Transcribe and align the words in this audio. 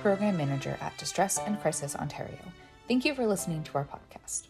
Program 0.00 0.38
Manager 0.38 0.78
at 0.80 0.96
Distress 0.96 1.38
and 1.38 1.60
Crisis 1.60 1.94
Ontario. 1.94 2.38
Thank 2.88 3.04
you 3.04 3.14
for 3.14 3.26
listening 3.26 3.62
to 3.64 3.74
our 3.74 3.84
podcast. 3.84 4.46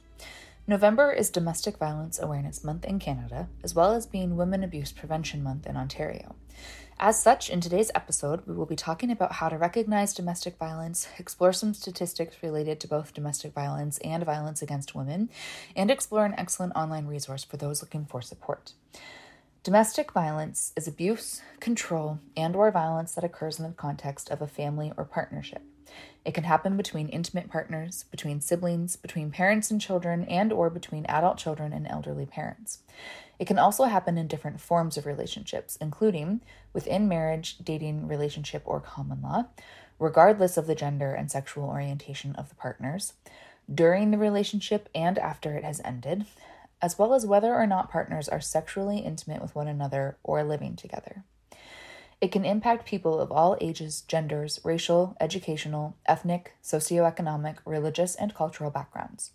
November 0.68 1.10
is 1.10 1.28
Domestic 1.28 1.76
Violence 1.76 2.20
Awareness 2.20 2.62
Month 2.62 2.84
in 2.84 3.00
Canada, 3.00 3.48
as 3.64 3.74
well 3.74 3.92
as 3.92 4.06
being 4.06 4.36
Women 4.36 4.62
Abuse 4.62 4.92
Prevention 4.92 5.42
Month 5.42 5.66
in 5.66 5.76
Ontario. 5.76 6.36
As 7.00 7.20
such, 7.20 7.50
in 7.50 7.60
today's 7.60 7.90
episode, 7.96 8.46
we 8.46 8.54
will 8.54 8.66
be 8.66 8.76
talking 8.76 9.10
about 9.10 9.32
how 9.32 9.48
to 9.48 9.58
recognize 9.58 10.14
domestic 10.14 10.56
violence, 10.56 11.08
explore 11.18 11.52
some 11.52 11.74
statistics 11.74 12.36
related 12.44 12.78
to 12.78 12.88
both 12.88 13.12
domestic 13.12 13.52
violence 13.52 13.98
and 14.04 14.24
violence 14.24 14.62
against 14.62 14.94
women, 14.94 15.30
and 15.74 15.90
explore 15.90 16.24
an 16.24 16.34
excellent 16.38 16.76
online 16.76 17.06
resource 17.06 17.42
for 17.42 17.56
those 17.56 17.82
looking 17.82 18.04
for 18.04 18.22
support. 18.22 18.74
Domestic 19.62 20.12
violence 20.12 20.72
is 20.74 20.88
abuse, 20.88 21.42
control, 21.60 22.18
and 22.34 22.56
or 22.56 22.70
violence 22.70 23.14
that 23.14 23.24
occurs 23.24 23.58
in 23.58 23.66
the 23.66 23.72
context 23.72 24.30
of 24.30 24.40
a 24.40 24.46
family 24.46 24.90
or 24.96 25.04
partnership. 25.04 25.60
It 26.24 26.32
can 26.32 26.44
happen 26.44 26.78
between 26.78 27.10
intimate 27.10 27.50
partners, 27.50 28.06
between 28.10 28.40
siblings, 28.40 28.96
between 28.96 29.30
parents 29.30 29.70
and 29.70 29.78
children, 29.78 30.24
and 30.24 30.50
or 30.50 30.70
between 30.70 31.04
adult 31.06 31.36
children 31.36 31.74
and 31.74 31.86
elderly 31.86 32.24
parents. 32.24 32.78
It 33.38 33.46
can 33.46 33.58
also 33.58 33.84
happen 33.84 34.16
in 34.16 34.28
different 34.28 34.62
forms 34.62 34.96
of 34.96 35.04
relationships, 35.04 35.76
including 35.78 36.40
within 36.72 37.06
marriage, 37.06 37.58
dating, 37.62 38.08
relationship, 38.08 38.62
or 38.64 38.80
common 38.80 39.20
law, 39.20 39.44
regardless 39.98 40.56
of 40.56 40.68
the 40.68 40.74
gender 40.74 41.12
and 41.12 41.30
sexual 41.30 41.64
orientation 41.64 42.34
of 42.36 42.48
the 42.48 42.54
partners, 42.54 43.12
during 43.72 44.10
the 44.10 44.18
relationship 44.18 44.88
and 44.94 45.18
after 45.18 45.54
it 45.54 45.64
has 45.64 45.82
ended, 45.84 46.24
as 46.82 46.98
well 46.98 47.14
as 47.14 47.26
whether 47.26 47.54
or 47.54 47.66
not 47.66 47.90
partners 47.90 48.28
are 48.28 48.40
sexually 48.40 48.98
intimate 48.98 49.42
with 49.42 49.54
one 49.54 49.68
another 49.68 50.16
or 50.22 50.42
living 50.42 50.76
together. 50.76 51.24
It 52.20 52.32
can 52.32 52.44
impact 52.44 52.86
people 52.86 53.18
of 53.18 53.32
all 53.32 53.56
ages, 53.62 54.02
genders, 54.02 54.60
racial, 54.62 55.16
educational, 55.20 55.96
ethnic, 56.04 56.52
socioeconomic, 56.62 57.56
religious, 57.64 58.14
and 58.14 58.34
cultural 58.34 58.70
backgrounds. 58.70 59.30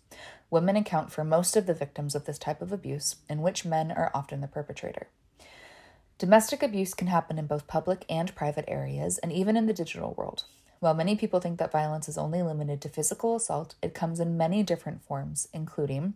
Women 0.50 0.76
account 0.76 1.10
for 1.10 1.24
most 1.24 1.56
of 1.56 1.66
the 1.66 1.74
victims 1.74 2.14
of 2.14 2.26
this 2.26 2.38
type 2.38 2.62
of 2.62 2.70
abuse, 2.70 3.16
in 3.28 3.42
which 3.42 3.64
men 3.64 3.90
are 3.90 4.12
often 4.14 4.40
the 4.40 4.46
perpetrator. 4.46 5.08
Domestic 6.18 6.62
abuse 6.62 6.94
can 6.94 7.08
happen 7.08 7.38
in 7.38 7.48
both 7.48 7.66
public 7.66 8.04
and 8.08 8.32
private 8.36 8.64
areas, 8.68 9.18
and 9.18 9.32
even 9.32 9.56
in 9.56 9.66
the 9.66 9.72
digital 9.72 10.14
world. 10.16 10.44
While 10.78 10.94
many 10.94 11.16
people 11.16 11.40
think 11.40 11.58
that 11.58 11.72
violence 11.72 12.08
is 12.08 12.16
only 12.16 12.40
limited 12.42 12.80
to 12.82 12.88
physical 12.88 13.34
assault, 13.34 13.74
it 13.82 13.94
comes 13.94 14.20
in 14.20 14.36
many 14.36 14.62
different 14.62 15.02
forms, 15.02 15.48
including 15.52 16.14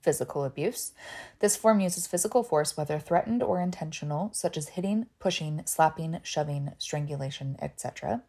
physical 0.00 0.44
abuse. 0.44 0.92
This 1.40 1.56
form 1.56 1.80
uses 1.80 2.06
physical 2.06 2.42
force, 2.42 2.76
whether 2.76 2.98
threatened 2.98 3.42
or 3.42 3.60
intentional, 3.60 4.30
such 4.32 4.56
as 4.56 4.70
hitting, 4.70 5.06
pushing, 5.18 5.62
slapping, 5.64 6.20
shoving, 6.22 6.72
strangulation, 6.78 7.56
etc. 7.60 8.22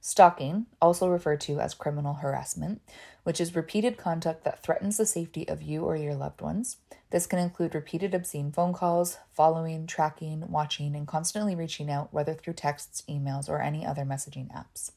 Stalking, 0.00 0.66
also 0.80 1.06
referred 1.08 1.40
to 1.42 1.60
as 1.60 1.74
criminal 1.74 2.14
harassment, 2.14 2.82
which 3.22 3.40
is 3.40 3.54
repeated 3.54 3.96
conduct 3.96 4.42
that 4.42 4.60
threatens 4.60 4.96
the 4.96 5.06
safety 5.06 5.48
of 5.48 5.62
you 5.62 5.84
or 5.84 5.94
your 5.94 6.16
loved 6.16 6.40
ones. 6.40 6.78
This 7.10 7.26
can 7.26 7.38
include 7.38 7.74
repeated 7.74 8.12
obscene 8.12 8.50
phone 8.50 8.72
calls, 8.72 9.18
following, 9.32 9.86
tracking, 9.86 10.50
watching, 10.50 10.96
and 10.96 11.06
constantly 11.06 11.54
reaching 11.54 11.88
out, 11.88 12.12
whether 12.12 12.34
through 12.34 12.54
texts, 12.54 13.04
emails, 13.08 13.48
or 13.48 13.60
any 13.60 13.86
other 13.86 14.02
messaging 14.02 14.50
apps. 14.52 14.90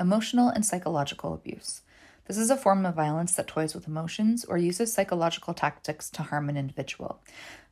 Emotional 0.00 0.48
and 0.48 0.66
psychological 0.66 1.34
abuse. 1.34 1.82
This 2.26 2.38
is 2.38 2.50
a 2.50 2.56
form 2.56 2.86
of 2.86 2.94
violence 2.94 3.34
that 3.34 3.48
toys 3.48 3.74
with 3.74 3.88
emotions 3.88 4.44
or 4.44 4.56
uses 4.56 4.92
psychological 4.92 5.54
tactics 5.54 6.08
to 6.10 6.22
harm 6.22 6.48
an 6.48 6.56
individual. 6.56 7.20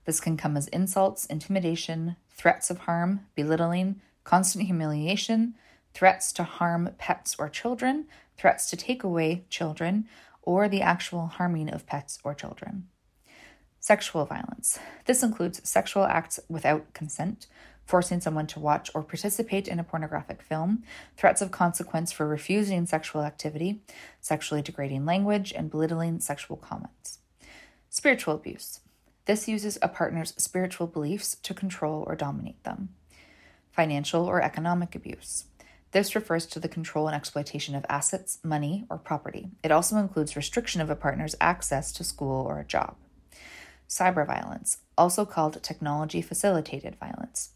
This 0.07 0.21
can 0.21 0.37
come 0.37 0.57
as 0.57 0.67
insults, 0.69 1.25
intimidation, 1.27 2.17
threats 2.31 2.69
of 2.69 2.79
harm, 2.79 3.27
belittling, 3.37 4.01
constant 4.25 4.67
humiliation, 4.67 5.55
threats 5.95 6.33
to 6.33 6.43
harm 6.43 6.91
pets 6.99 7.37
or 7.39 7.49
children, 7.49 8.07
threats 8.37 8.69
to 8.71 8.77
take 8.77 9.05
away 9.05 9.45
children, 9.51 10.09
or 10.43 10.69
the 10.69 10.83
actual 10.83 11.27
harming 11.27 11.69
of 11.71 11.87
pets 11.87 12.19
or 12.25 12.35
children. 12.35 12.89
Sexual 13.79 14.27
violence. 14.27 14.79
This 15.07 15.23
includes 15.23 15.67
sexual 15.69 16.05
acts 16.05 16.41
without 16.49 16.93
consent, 16.93 17.47
forcing 17.91 18.21
someone 18.21 18.47
to 18.47 18.61
watch 18.61 18.89
or 18.95 19.03
participate 19.03 19.67
in 19.67 19.81
a 19.81 19.85
pornographic 19.85 20.41
film, 20.43 20.85
threats 21.17 21.43
of 21.43 21.51
consequence 21.51 22.13
for 22.13 22.25
refusing 22.25 22.87
sexual 22.87 23.23
activity, 23.23 23.83
sexually 24.21 24.63
degrading 24.63 25.05
language, 25.05 25.53
and 25.53 25.73
belittling 25.73 26.21
sexual 26.21 26.57
comments. 26.57 27.19
Spiritual 27.89 28.37
abuse. 28.37 28.79
This 29.25 29.49
uses 29.49 29.77
a 29.83 29.89
partner's 29.89 30.35
spiritual 30.37 30.87
beliefs 30.87 31.35
to 31.43 31.53
control 31.53 32.05
or 32.07 32.15
dominate 32.15 32.63
them. 32.63 32.91
Financial 33.73 34.25
or 34.25 34.41
economic 34.41 34.95
abuse. 34.95 35.47
This 35.91 36.15
refers 36.15 36.47
to 36.47 36.61
the 36.61 36.69
control 36.69 37.09
and 37.09 37.17
exploitation 37.17 37.75
of 37.75 37.85
assets, 37.89 38.39
money, 38.45 38.87
or 38.89 38.99
property. 38.99 39.49
It 39.65 39.73
also 39.73 39.97
includes 39.97 40.37
restriction 40.37 40.81
of 40.81 40.91
a 40.91 40.95
partner's 40.95 41.35
access 41.41 41.91
to 41.95 42.05
school 42.05 42.47
or 42.47 42.61
a 42.61 42.65
job. 42.65 42.95
Cyber 43.91 44.25
violence, 44.25 44.79
also 44.97 45.25
called 45.25 45.61
technology 45.65 46.23
facilitated 46.23 46.95
violence. 46.95 47.51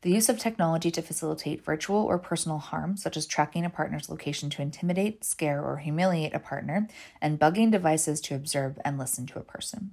The 0.00 0.10
use 0.10 0.30
of 0.30 0.38
technology 0.38 0.90
to 0.90 1.02
facilitate 1.02 1.62
virtual 1.62 1.98
or 1.98 2.18
personal 2.18 2.56
harm, 2.56 2.96
such 2.96 3.18
as 3.18 3.26
tracking 3.26 3.66
a 3.66 3.70
partner's 3.70 4.08
location 4.08 4.48
to 4.50 4.62
intimidate, 4.62 5.24
scare, 5.24 5.62
or 5.62 5.76
humiliate 5.76 6.34
a 6.34 6.38
partner, 6.38 6.88
and 7.20 7.38
bugging 7.38 7.70
devices 7.70 8.22
to 8.22 8.34
observe 8.34 8.78
and 8.82 8.98
listen 8.98 9.26
to 9.26 9.38
a 9.38 9.44
person. 9.44 9.90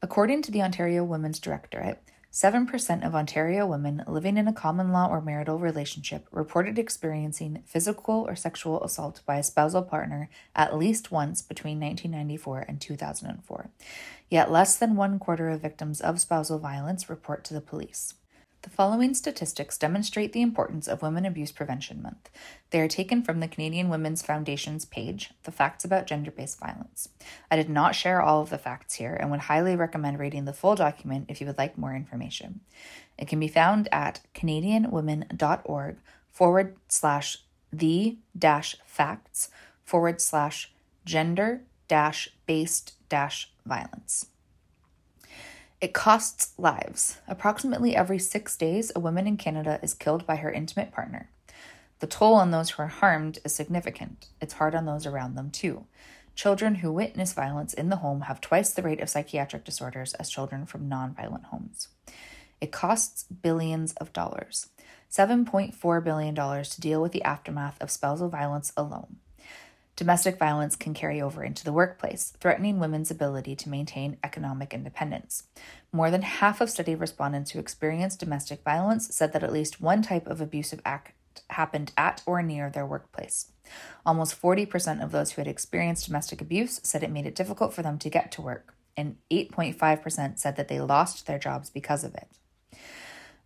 According 0.00 0.42
to 0.42 0.52
the 0.52 0.62
Ontario 0.62 1.02
Women's 1.02 1.40
Directorate, 1.40 2.00
7% 2.32 3.06
of 3.06 3.14
Ontario 3.14 3.66
women 3.66 4.02
living 4.06 4.38
in 4.38 4.48
a 4.48 4.54
common 4.54 4.90
law 4.90 5.06
or 5.06 5.20
marital 5.20 5.58
relationship 5.58 6.26
reported 6.32 6.78
experiencing 6.78 7.62
physical 7.66 8.24
or 8.26 8.34
sexual 8.34 8.82
assault 8.82 9.20
by 9.26 9.36
a 9.36 9.42
spousal 9.42 9.82
partner 9.82 10.30
at 10.56 10.74
least 10.74 11.12
once 11.12 11.42
between 11.42 11.78
1994 11.78 12.64
and 12.66 12.80
2004. 12.80 13.68
Yet 14.30 14.50
less 14.50 14.76
than 14.76 14.96
one 14.96 15.18
quarter 15.18 15.50
of 15.50 15.60
victims 15.60 16.00
of 16.00 16.20
spousal 16.20 16.58
violence 16.58 17.10
report 17.10 17.44
to 17.44 17.54
the 17.54 17.60
police. 17.60 18.14
The 18.62 18.70
following 18.70 19.12
statistics 19.14 19.76
demonstrate 19.76 20.32
the 20.32 20.40
importance 20.40 20.86
of 20.86 21.02
Women 21.02 21.26
Abuse 21.26 21.50
Prevention 21.50 22.00
Month. 22.00 22.30
They 22.70 22.80
are 22.80 22.86
taken 22.86 23.24
from 23.24 23.40
the 23.40 23.48
Canadian 23.48 23.88
Women's 23.88 24.22
Foundation's 24.22 24.84
page, 24.84 25.30
The 25.42 25.50
Facts 25.50 25.84
About 25.84 26.06
Gender 26.06 26.30
Based 26.30 26.60
Violence. 26.60 27.08
I 27.50 27.56
did 27.56 27.68
not 27.68 27.96
share 27.96 28.22
all 28.22 28.40
of 28.40 28.50
the 28.50 28.58
facts 28.58 28.94
here 28.94 29.14
and 29.14 29.32
would 29.32 29.40
highly 29.40 29.74
recommend 29.74 30.20
reading 30.20 30.44
the 30.44 30.52
full 30.52 30.76
document 30.76 31.26
if 31.28 31.40
you 31.40 31.46
would 31.48 31.58
like 31.58 31.76
more 31.76 31.96
information. 31.96 32.60
It 33.18 33.26
can 33.26 33.40
be 33.40 33.48
found 33.48 33.88
at 33.90 34.20
canadianwomen.org 34.32 35.96
forward 36.30 36.76
slash 36.86 37.38
the 37.72 38.16
dash 38.38 38.76
facts 38.86 39.50
forward 39.84 40.20
slash 40.20 40.72
gender 41.04 41.62
dash 41.88 42.28
based 42.46 42.94
dash 43.08 43.50
violence. 43.66 44.26
It 45.82 45.92
costs 45.92 46.52
lives. 46.56 47.18
Approximately 47.26 47.96
every 47.96 48.20
six 48.20 48.56
days, 48.56 48.92
a 48.94 49.00
woman 49.00 49.26
in 49.26 49.36
Canada 49.36 49.80
is 49.82 49.94
killed 49.94 50.24
by 50.24 50.36
her 50.36 50.52
intimate 50.52 50.92
partner. 50.92 51.28
The 51.98 52.06
toll 52.06 52.34
on 52.34 52.52
those 52.52 52.70
who 52.70 52.84
are 52.84 52.86
harmed 52.86 53.40
is 53.44 53.52
significant. 53.52 54.28
It's 54.40 54.54
hard 54.54 54.76
on 54.76 54.86
those 54.86 55.06
around 55.06 55.34
them, 55.34 55.50
too. 55.50 55.86
Children 56.36 56.76
who 56.76 56.92
witness 56.92 57.32
violence 57.32 57.74
in 57.74 57.88
the 57.88 57.96
home 57.96 58.20
have 58.22 58.40
twice 58.40 58.70
the 58.70 58.82
rate 58.82 59.00
of 59.00 59.08
psychiatric 59.08 59.64
disorders 59.64 60.14
as 60.14 60.30
children 60.30 60.66
from 60.66 60.88
non-violent 60.88 61.46
homes. 61.46 61.88
It 62.60 62.70
costs 62.70 63.24
billions 63.24 63.92
of 63.94 64.12
dollars, 64.12 64.68
$7.4 65.10 66.04
billion 66.04 66.32
to 66.36 66.80
deal 66.80 67.02
with 67.02 67.10
the 67.10 67.24
aftermath 67.24 67.82
of 67.82 67.90
spousal 67.90 68.28
violence 68.28 68.72
alone. 68.76 69.16
Domestic 69.94 70.38
violence 70.38 70.74
can 70.74 70.94
carry 70.94 71.20
over 71.20 71.44
into 71.44 71.64
the 71.64 71.72
workplace, 71.72 72.32
threatening 72.40 72.78
women's 72.78 73.10
ability 73.10 73.54
to 73.56 73.68
maintain 73.68 74.16
economic 74.24 74.72
independence. 74.72 75.44
More 75.92 76.10
than 76.10 76.22
half 76.22 76.62
of 76.62 76.70
study 76.70 76.94
respondents 76.94 77.50
who 77.50 77.58
experienced 77.58 78.20
domestic 78.20 78.62
violence 78.64 79.14
said 79.14 79.32
that 79.32 79.44
at 79.44 79.52
least 79.52 79.82
one 79.82 80.00
type 80.00 80.26
of 80.26 80.40
abusive 80.40 80.80
act 80.84 81.12
happened 81.50 81.92
at 81.96 82.22
or 82.24 82.42
near 82.42 82.70
their 82.70 82.86
workplace. 82.86 83.52
Almost 84.06 84.40
40% 84.40 85.02
of 85.02 85.12
those 85.12 85.32
who 85.32 85.40
had 85.40 85.48
experienced 85.48 86.06
domestic 86.06 86.40
abuse 86.40 86.80
said 86.82 87.02
it 87.02 87.10
made 87.10 87.26
it 87.26 87.34
difficult 87.34 87.74
for 87.74 87.82
them 87.82 87.98
to 87.98 88.10
get 88.10 88.32
to 88.32 88.42
work, 88.42 88.74
and 88.96 89.16
8.5% 89.30 90.38
said 90.38 90.56
that 90.56 90.68
they 90.68 90.80
lost 90.80 91.26
their 91.26 91.38
jobs 91.38 91.68
because 91.68 92.02
of 92.02 92.14
it. 92.14 92.28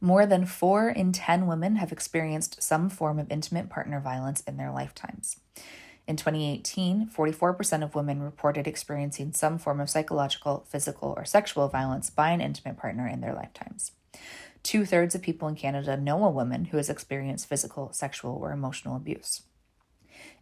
More 0.00 0.26
than 0.26 0.46
4 0.46 0.90
in 0.90 1.12
10 1.12 1.46
women 1.46 1.76
have 1.76 1.90
experienced 1.90 2.62
some 2.62 2.88
form 2.88 3.18
of 3.18 3.30
intimate 3.30 3.68
partner 3.68 3.98
violence 3.98 4.42
in 4.42 4.56
their 4.56 4.70
lifetimes. 4.70 5.40
In 6.06 6.16
2018, 6.16 7.10
44% 7.14 7.82
of 7.82 7.96
women 7.96 8.22
reported 8.22 8.68
experiencing 8.68 9.32
some 9.32 9.58
form 9.58 9.80
of 9.80 9.90
psychological, 9.90 10.64
physical, 10.68 11.14
or 11.16 11.24
sexual 11.24 11.66
violence 11.68 12.10
by 12.10 12.30
an 12.30 12.40
intimate 12.40 12.76
partner 12.76 13.08
in 13.08 13.20
their 13.20 13.34
lifetimes. 13.34 13.90
Two 14.62 14.84
thirds 14.84 15.16
of 15.16 15.22
people 15.22 15.48
in 15.48 15.56
Canada 15.56 15.96
know 15.96 16.24
a 16.24 16.30
woman 16.30 16.66
who 16.66 16.76
has 16.76 16.88
experienced 16.88 17.48
physical, 17.48 17.92
sexual, 17.92 18.36
or 18.36 18.52
emotional 18.52 18.96
abuse. 18.96 19.42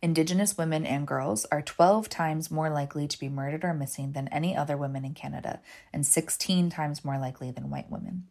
Indigenous 0.02 0.58
women 0.58 0.84
and 0.84 1.06
girls 1.06 1.46
are 1.46 1.62
12 1.62 2.10
times 2.10 2.50
more 2.50 2.68
likely 2.68 3.08
to 3.08 3.18
be 3.18 3.30
murdered 3.30 3.64
or 3.64 3.72
missing 3.72 4.12
than 4.12 4.28
any 4.28 4.54
other 4.54 4.76
women 4.76 5.04
in 5.04 5.14
Canada, 5.14 5.60
and 5.94 6.04
16 6.04 6.68
times 6.68 7.04
more 7.04 7.18
likely 7.18 7.50
than 7.50 7.70
white 7.70 7.90
women. 7.90 8.26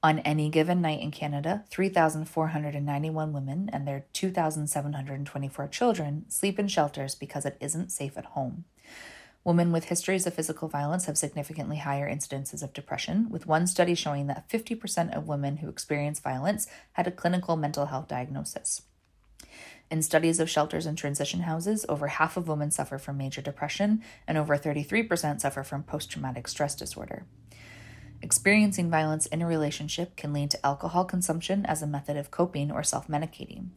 On 0.00 0.20
any 0.20 0.48
given 0.48 0.80
night 0.80 1.00
in 1.00 1.10
Canada, 1.10 1.64
3,491 1.70 3.32
women 3.32 3.68
and 3.72 3.86
their 3.86 4.04
2,724 4.12 5.66
children 5.68 6.24
sleep 6.28 6.56
in 6.58 6.68
shelters 6.68 7.16
because 7.16 7.44
it 7.44 7.56
isn't 7.58 7.90
safe 7.90 8.16
at 8.16 8.26
home. 8.26 8.64
Women 9.42 9.72
with 9.72 9.86
histories 9.86 10.24
of 10.24 10.34
physical 10.34 10.68
violence 10.68 11.06
have 11.06 11.18
significantly 11.18 11.78
higher 11.78 12.08
incidences 12.08 12.62
of 12.62 12.72
depression, 12.72 13.28
with 13.28 13.48
one 13.48 13.66
study 13.66 13.96
showing 13.96 14.28
that 14.28 14.48
50% 14.48 15.16
of 15.16 15.26
women 15.26 15.56
who 15.56 15.68
experience 15.68 16.20
violence 16.20 16.68
had 16.92 17.08
a 17.08 17.12
clinical 17.12 17.56
mental 17.56 17.86
health 17.86 18.06
diagnosis. 18.06 18.82
In 19.90 20.02
studies 20.02 20.38
of 20.38 20.50
shelters 20.50 20.86
and 20.86 20.96
transition 20.96 21.40
houses, 21.40 21.84
over 21.88 22.08
half 22.08 22.36
of 22.36 22.46
women 22.46 22.70
suffer 22.70 22.98
from 22.98 23.16
major 23.16 23.40
depression, 23.40 24.02
and 24.28 24.38
over 24.38 24.56
33% 24.56 25.40
suffer 25.40 25.64
from 25.64 25.82
post 25.82 26.10
traumatic 26.10 26.46
stress 26.46 26.76
disorder. 26.76 27.24
Experiencing 28.20 28.90
violence 28.90 29.26
in 29.26 29.42
a 29.42 29.46
relationship 29.46 30.16
can 30.16 30.32
lead 30.32 30.50
to 30.50 30.66
alcohol 30.66 31.04
consumption 31.04 31.64
as 31.64 31.82
a 31.82 31.86
method 31.86 32.16
of 32.16 32.32
coping 32.32 32.70
or 32.72 32.82
self 32.82 33.06
medicating. 33.06 33.68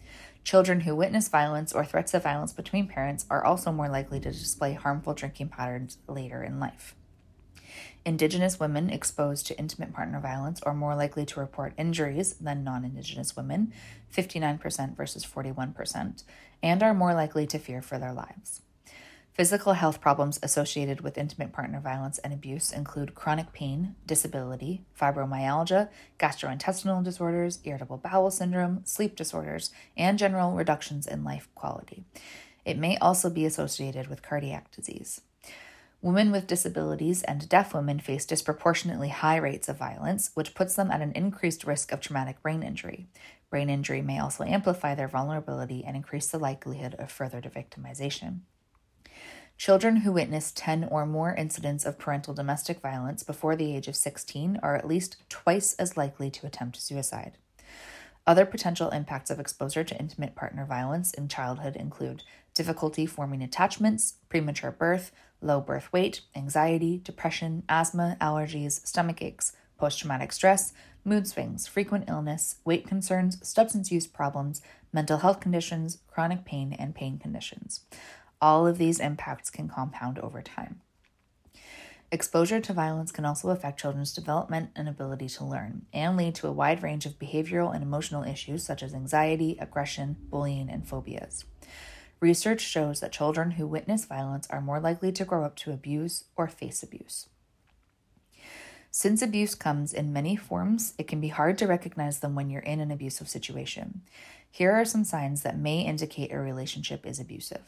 Children 0.44 0.82
who 0.82 0.96
witness 0.96 1.28
violence 1.28 1.72
or 1.72 1.86
threats 1.86 2.16
of 2.16 2.24
violence 2.24 2.52
between 2.52 2.88
parents 2.88 3.26
are 3.30 3.46
also 3.46 3.72
more 3.72 3.88
likely 3.88 4.20
to 4.20 4.32
display 4.32 4.74
harmful 4.74 5.14
drinking 5.14 5.50
patterns 5.50 6.00
later 6.08 6.44
in 6.44 6.60
life. 6.60 6.96
Indigenous 8.04 8.60
women 8.60 8.90
exposed 8.90 9.46
to 9.46 9.60
intimate 9.60 9.94
partner 9.94 10.20
violence 10.20 10.60
are 10.64 10.74
more 10.74 10.96
likely 10.96 11.24
to 11.28 11.40
report 11.40 11.74
injuries 11.78 12.34
than 12.34 12.64
non 12.64 12.84
Indigenous 12.84 13.36
women, 13.36 13.72
59% 14.12 14.98
versus 14.98 15.24
41%, 15.24 16.24
and 16.64 16.82
are 16.82 16.96
more 16.96 17.14
likely 17.14 17.46
to 17.46 17.60
fear 17.60 17.80
for 17.84 18.00
their 18.00 18.12
lives. 18.12 18.62
Physical 19.34 19.74
health 19.74 20.02
problems 20.02 20.40
associated 20.44 21.02
with 21.02 21.18
intimate 21.18 21.54
partner 21.54 21.80
violence 21.80 22.18
and 22.18 22.34
abuse 22.34 22.72
include 22.72 23.16
chronic 23.16 23.54
pain, 23.54 23.96
disability, 24.06 24.84
fibromyalgia, 25.00 25.90
gastrointestinal 26.20 27.02
disorders, 27.02 27.60
irritable 27.64 27.98
bowel 27.98 28.30
syndrome, 28.30 28.82
sleep 28.84 29.16
disorders, 29.16 29.72
and 29.96 30.20
general 30.20 30.52
reductions 30.52 31.08
in 31.08 31.24
life 31.24 31.48
quality. 31.56 32.04
It 32.66 32.78
may 32.78 32.98
also 32.98 33.30
be 33.30 33.46
associated 33.46 34.08
with 34.08 34.22
cardiac 34.22 34.70
disease. 34.70 35.22
Women 36.02 36.32
with 36.32 36.48
disabilities 36.48 37.24
and 37.24 37.48
deaf 37.48 37.74
women 37.74 38.00
face 38.00 38.26
disproportionately 38.26 39.10
high 39.10 39.38
rates 39.38 39.70
of 39.70 39.78
violence, 39.78 40.32
which 40.34 40.56
puts 40.56 40.76
them 40.76 40.92
at 40.92 41.02
an 41.02 41.14
increased 41.14 41.64
risk 41.64 41.92
of 41.92 42.02
traumatic 42.02 42.42
brain 42.42 42.64
injury. 42.64 43.08
Brain 43.50 43.70
injury 43.70 44.02
may 44.02 44.20
also 44.20 44.44
amplify 44.44 44.94
their 44.94 45.08
vulnerability 45.08 45.84
and 45.86 45.96
increase 45.96 46.28
the 46.28 46.40
likelihood 46.40 46.96
of 46.96 47.12
further 47.12 47.40
victimization. 47.42 48.42
Children 49.62 49.98
who 49.98 50.12
witness 50.12 50.52
10 50.56 50.86
or 50.86 51.06
more 51.06 51.36
incidents 51.36 51.86
of 51.86 52.00
parental 52.00 52.34
domestic 52.34 52.82
violence 52.82 53.22
before 53.22 53.56
the 53.56 53.76
age 53.76 53.88
of 53.88 53.96
16 53.96 54.60
are 54.64 54.76
at 54.76 54.88
least 54.88 55.18
twice 55.30 55.76
as 55.76 55.96
likely 55.96 56.32
to 56.32 56.48
attempt 56.48 56.82
suicide. 56.82 57.38
Other 58.26 58.48
potential 58.48 58.90
impacts 58.90 59.30
of 59.30 59.40
exposure 59.40 59.84
to 59.84 60.00
intimate 60.00 60.34
partner 60.34 60.66
violence 60.66 61.14
in 61.14 61.28
childhood 61.28 61.76
include 61.76 62.24
difficulty 62.56 63.06
forming 63.06 63.44
attachments, 63.44 64.16
premature 64.30 64.72
birth, 64.72 65.12
low 65.42 65.62
birth 65.62 65.94
weight, 65.94 66.22
anxiety, 66.36 67.00
depression, 67.04 67.62
asthma, 67.70 68.18
allergies, 68.20 68.84
stomach 68.88 69.22
aches, 69.22 69.56
post 69.78 70.00
traumatic 70.00 70.32
stress, 70.32 70.74
mood 71.06 71.28
swings, 71.28 71.68
frequent 71.68 72.06
illness, 72.08 72.56
weight 72.66 72.88
concerns, 72.88 73.38
substance 73.48 73.92
use 73.92 74.08
problems, 74.08 74.64
mental 74.92 75.20
health 75.20 75.40
conditions, 75.40 76.00
chronic 76.08 76.46
pain, 76.46 76.74
and 76.74 76.96
pain 76.96 77.20
conditions. 77.20 77.82
All 78.42 78.66
of 78.66 78.80
these 78.80 79.00
impacts 79.00 79.52
can 79.52 79.68
compound 79.68 80.18
over 80.18 80.42
time. 80.42 80.82
Exposure 82.12 82.60
to 82.60 82.74
violence 82.74 83.12
can 83.12 83.24
also 83.24 83.52
affect 83.52 83.80
children's 83.80 84.14
development 84.14 84.72
and 84.76 84.90
ability 84.90 85.30
to 85.30 85.46
learn, 85.46 85.86
and 85.94 86.18
lead 86.18 86.36
to 86.36 86.48
a 86.48 86.52
wide 86.52 86.82
range 86.84 87.06
of 87.06 87.20
behavioral 87.20 87.74
and 87.74 87.84
emotional 87.84 88.24
issues 88.24 88.64
such 88.64 88.82
as 88.84 88.94
anxiety, 88.94 89.58
aggression, 89.62 90.18
bullying, 90.30 90.70
and 90.70 90.88
phobias. 90.88 91.46
Research 92.20 92.62
shows 92.62 93.00
that 93.00 93.12
children 93.12 93.52
who 93.52 93.68
witness 93.68 94.06
violence 94.06 94.48
are 94.50 94.60
more 94.60 94.80
likely 94.80 95.12
to 95.12 95.24
grow 95.24 95.46
up 95.46 95.56
to 95.58 95.72
abuse 95.72 96.26
or 96.36 96.48
face 96.48 96.84
abuse. 96.84 97.30
Since 98.90 99.22
abuse 99.22 99.56
comes 99.56 99.94
in 99.94 100.12
many 100.12 100.36
forms, 100.36 100.96
it 100.98 101.08
can 101.08 101.22
be 101.22 101.30
hard 101.30 101.58
to 101.60 101.68
recognize 101.68 102.20
them 102.20 102.36
when 102.36 102.50
you're 102.50 102.62
in 102.62 102.82
an 102.82 102.92
abusive 102.92 103.30
situation. 103.30 104.02
Here 104.50 104.74
are 104.74 104.84
some 104.84 105.06
signs 105.06 105.44
that 105.44 105.58
may 105.58 105.82
indicate 105.82 106.34
a 106.34 106.40
relationship 106.40 107.06
is 107.06 107.20
abusive 107.20 107.62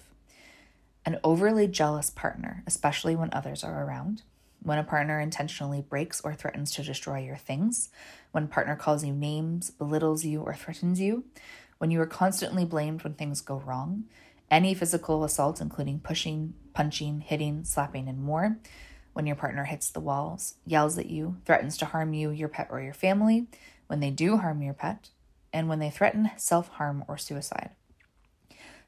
an 1.05 1.19
overly 1.23 1.67
jealous 1.67 2.09
partner, 2.09 2.63
especially 2.65 3.15
when 3.15 3.29
others 3.33 3.63
are 3.63 3.85
around, 3.85 4.23
when 4.61 4.77
a 4.77 4.83
partner 4.83 5.19
intentionally 5.19 5.81
breaks 5.81 6.21
or 6.21 6.33
threatens 6.33 6.71
to 6.71 6.83
destroy 6.83 7.19
your 7.19 7.35
things, 7.35 7.89
when 8.31 8.47
partner 8.47 8.75
calls 8.75 9.03
you 9.03 9.13
names, 9.13 9.69
belittles 9.71 10.23
you, 10.23 10.41
or 10.41 10.53
threatens 10.53 10.99
you, 11.01 11.25
when 11.77 11.91
you 11.91 11.99
are 11.99 12.05
constantly 12.05 12.63
blamed 12.63 13.03
when 13.03 13.13
things 13.13 13.41
go 13.41 13.57
wrong, 13.65 14.05
any 14.49 14.73
physical 14.73 15.23
assault, 15.23 15.59
including 15.59 15.99
pushing, 15.99 16.53
punching, 16.73 17.21
hitting, 17.21 17.63
slapping, 17.65 18.07
and 18.07 18.21
more, 18.21 18.57
when 19.11 19.27
your 19.27 19.35
partner 19.35 19.65
hits 19.65 19.89
the 19.89 19.99
walls, 19.99 20.55
yells 20.65 20.97
at 20.97 21.07
you, 21.07 21.37
threatens 21.45 21.77
to 21.77 21.85
harm 21.85 22.13
you, 22.13 22.29
your 22.31 22.47
pet, 22.47 22.67
or 22.71 22.81
your 22.81 22.93
family, 22.93 23.47
when 23.87 23.99
they 23.99 24.09
do 24.09 24.37
harm 24.37 24.61
your 24.61 24.73
pet, 24.73 25.09
and 25.51 25.67
when 25.67 25.79
they 25.79 25.89
threaten 25.89 26.31
self 26.37 26.69
harm 26.69 27.03
or 27.07 27.17
suicide. 27.17 27.71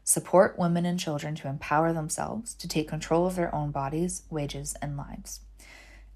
Support 0.04 0.58
women 0.58 0.84
and 0.86 0.98
children 0.98 1.34
to 1.36 1.48
empower 1.48 1.92
themselves 1.92 2.54
to 2.54 2.66
take 2.66 2.88
control 2.88 3.26
of 3.26 3.36
their 3.36 3.54
own 3.54 3.70
bodies, 3.70 4.22
wages, 4.30 4.74
and 4.82 4.96
lives. 4.96 5.40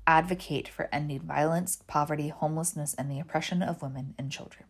Advocate 0.06 0.68
for 0.68 0.88
ending 0.92 1.20
violence, 1.20 1.82
poverty, 1.86 2.28
homelessness, 2.28 2.94
and 2.94 3.10
the 3.10 3.20
oppression 3.20 3.62
of 3.62 3.82
women 3.82 4.14
and 4.18 4.30
children. 4.30 4.64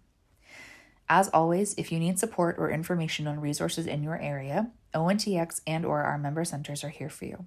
As 1.08 1.28
always, 1.28 1.75
if 1.75 1.92
you 1.92 1.99
need 1.99 2.18
support 2.18 2.56
or 2.58 2.70
information 2.70 3.26
on 3.26 3.40
resources 3.40 3.87
in 3.87 4.02
your 4.02 4.18
area, 4.18 4.70
ONTX 4.94 5.61
and 5.66 5.84
or 5.84 6.02
our 6.02 6.16
member 6.16 6.44
centers 6.44 6.84
are 6.84 6.88
here 6.88 7.11
for 7.11 7.26
you. 7.26 7.44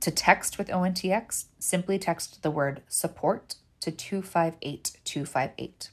To 0.00 0.10
text 0.10 0.58
with 0.58 0.68
ONTX, 0.68 1.46
simply 1.58 1.98
text 1.98 2.42
the 2.42 2.50
word 2.50 2.82
support 2.88 3.54
to 3.80 3.90
258258. 3.90 5.88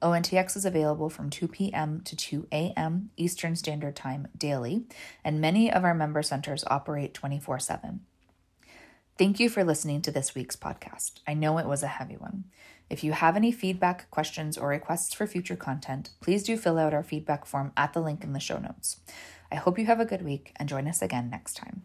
ONTX 0.00 0.56
is 0.56 0.64
available 0.64 1.10
from 1.10 1.30
2 1.30 1.48
p.m. 1.48 2.00
to 2.04 2.14
2 2.14 2.46
a.m. 2.52 3.10
Eastern 3.16 3.56
Standard 3.56 3.96
Time 3.96 4.28
daily, 4.36 4.84
and 5.24 5.40
many 5.40 5.72
of 5.72 5.84
our 5.84 5.94
member 5.94 6.22
centers 6.22 6.64
operate 6.68 7.14
24 7.14 7.58
7. 7.58 8.00
Thank 9.18 9.40
you 9.40 9.48
for 9.50 9.64
listening 9.64 10.00
to 10.02 10.12
this 10.12 10.36
week's 10.36 10.54
podcast. 10.54 11.14
I 11.26 11.34
know 11.34 11.58
it 11.58 11.66
was 11.66 11.82
a 11.82 11.88
heavy 11.88 12.16
one. 12.16 12.44
If 12.88 13.02
you 13.02 13.12
have 13.12 13.34
any 13.34 13.50
feedback, 13.50 14.08
questions, 14.10 14.56
or 14.56 14.68
requests 14.68 15.12
for 15.12 15.26
future 15.26 15.56
content, 15.56 16.10
please 16.20 16.44
do 16.44 16.56
fill 16.56 16.78
out 16.78 16.94
our 16.94 17.02
feedback 17.02 17.44
form 17.44 17.72
at 17.76 17.92
the 17.92 18.00
link 18.00 18.22
in 18.22 18.32
the 18.32 18.40
show 18.40 18.58
notes. 18.58 19.00
I 19.50 19.56
hope 19.56 19.78
you 19.78 19.86
have 19.86 20.00
a 20.00 20.06
good 20.06 20.22
week 20.22 20.52
and 20.56 20.68
join 20.68 20.86
us 20.86 21.02
again 21.02 21.28
next 21.30 21.56
time. 21.56 21.82